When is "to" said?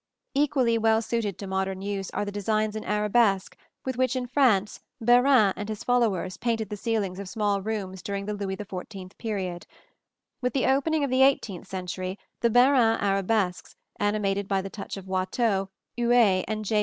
1.37-1.45